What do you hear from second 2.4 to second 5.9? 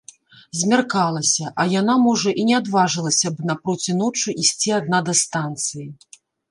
і не адважылася б напроці ночы ісці адна да станцыі.